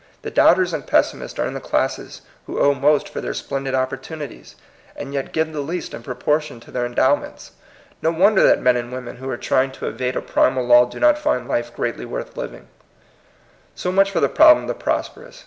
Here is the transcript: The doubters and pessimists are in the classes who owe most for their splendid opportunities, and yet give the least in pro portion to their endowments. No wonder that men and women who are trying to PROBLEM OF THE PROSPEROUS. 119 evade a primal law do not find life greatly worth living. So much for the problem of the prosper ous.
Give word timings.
The 0.23 0.31
doubters 0.31 0.73
and 0.73 0.87
pessimists 0.87 1.37
are 1.37 1.45
in 1.45 1.53
the 1.53 1.59
classes 1.59 2.21
who 2.47 2.57
owe 2.59 2.73
most 2.73 3.07
for 3.07 3.21
their 3.21 3.35
splendid 3.35 3.75
opportunities, 3.75 4.55
and 4.95 5.13
yet 5.13 5.31
give 5.31 5.53
the 5.53 5.59
least 5.61 5.93
in 5.93 6.01
pro 6.01 6.15
portion 6.15 6.59
to 6.61 6.71
their 6.71 6.87
endowments. 6.87 7.51
No 8.01 8.09
wonder 8.09 8.41
that 8.41 8.63
men 8.63 8.77
and 8.77 8.91
women 8.91 9.17
who 9.17 9.29
are 9.29 9.37
trying 9.37 9.71
to 9.73 9.77
PROBLEM 9.81 9.93
OF 9.93 9.97
THE 9.99 10.11
PROSPEROUS. 10.21 10.25
119 10.25 10.25
evade 10.25 10.29
a 10.31 10.33
primal 10.33 10.65
law 10.65 10.85
do 10.85 10.99
not 10.99 11.17
find 11.19 11.47
life 11.47 11.75
greatly 11.75 12.05
worth 12.05 12.35
living. 12.35 12.67
So 13.75 13.91
much 13.91 14.09
for 14.09 14.19
the 14.19 14.27
problem 14.27 14.63
of 14.63 14.67
the 14.69 14.83
prosper 14.83 15.23
ous. 15.27 15.39